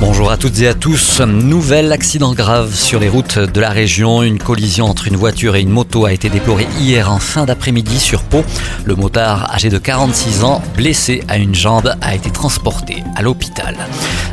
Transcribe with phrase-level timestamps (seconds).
[0.00, 1.20] Bonjour à toutes et à tous.
[1.20, 4.24] Nouvel accident grave sur les routes de la région.
[4.24, 8.00] Une collision entre une voiture et une moto a été déplorée hier en fin d'après-midi
[8.00, 8.44] sur Pau.
[8.84, 13.76] Le motard, âgé de 46 ans, blessé à une jambe, a été transporté à l'hôpital.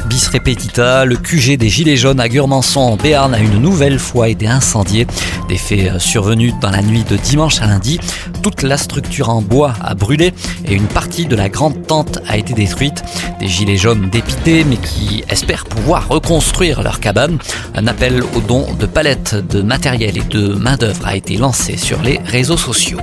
[0.08, 4.30] Bis repetita, le QG des Gilets jaunes à Gurmançon en Béarn a une nouvelle fois
[4.30, 5.06] été incendié.
[5.48, 8.00] Des faits survenus dans la nuit de dimanche à lundi.
[8.42, 10.34] Toute la structure en bois a brûlé
[10.66, 13.04] et une partie de la grande tente a été détruite.
[13.40, 17.38] Des Gilets jaunes dépités mais qui espèrent pouvoir reconstruire leur cabane.
[17.76, 22.02] Un appel aux dons de palettes de matériel et de main-d'œuvre a été lancé sur
[22.02, 23.00] les réseaux sociaux.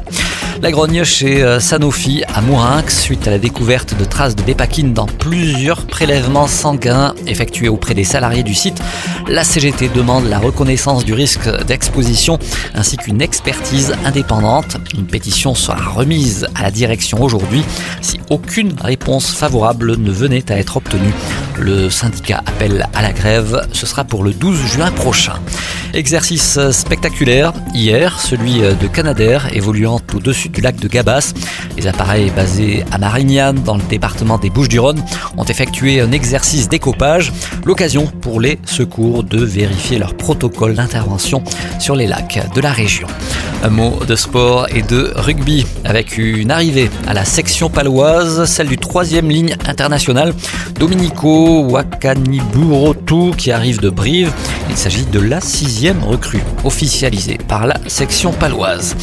[0.61, 4.93] La grogne chez euh, Sanofi à Mourinx suite à la découverte de traces de dépakine
[4.93, 8.81] dans plusieurs prélèvements sanguins effectués auprès des salariés du site.
[9.29, 12.41] La CGT demande la reconnaissance du risque d'exposition
[12.75, 14.79] ainsi qu'une expertise indépendante.
[14.95, 17.63] Une pétition sera remise à la direction aujourd'hui
[18.01, 21.15] si aucune réponse favorable ne venait à être obtenue.
[21.59, 25.35] Le syndicat appelle à la grève, ce sera pour le 12 juin prochain.
[25.95, 31.33] Exercice spectaculaire hier, celui de Canadair évoluant au-dessus du lac de Gabas.
[31.77, 35.03] Les appareils basés à Marignane dans le département des Bouches-du-Rhône
[35.37, 37.33] ont effectué un exercice d'écopage,
[37.65, 41.43] l'occasion pour les secours de vérifier leur protocole d'intervention
[41.79, 43.09] sur les lacs de la région.
[43.65, 48.69] Un mot de sport et de rugby avec une arrivée à la section paloise, celle
[48.69, 50.33] du troisième ligne internationale,
[50.79, 54.33] Dominico Wakaniburotu qui arrive de Brive.
[54.71, 58.97] Il s'agit de la sixième recrue officialisée par la section paloise.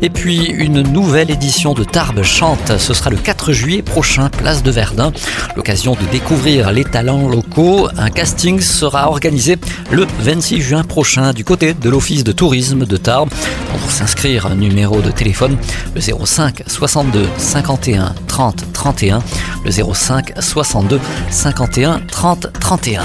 [0.00, 4.62] Et puis une nouvelle édition de Tarbes chante, ce sera le 4 juillet prochain, place
[4.62, 5.12] de Verdun.
[5.56, 7.88] L'occasion de découvrir les talents locaux.
[7.98, 9.56] Un casting sera organisé
[9.90, 13.30] le 26 juin prochain du côté de l'Office de tourisme de Tarbes.
[13.70, 15.58] Pour s'inscrire, un numéro de téléphone,
[15.94, 19.22] le 05 62 51 30 31,
[19.64, 20.98] le 05 62
[21.30, 23.02] 51 30 31.